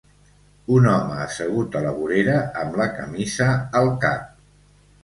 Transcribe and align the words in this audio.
Un 0.77 0.87
home 0.93 1.19
assegut 1.25 1.77
a 1.81 1.83
la 1.85 1.93
vorera 1.99 2.41
amb 2.63 2.81
la 2.83 2.89
camisa 2.99 3.53
al 3.83 3.97
cap. 4.09 4.27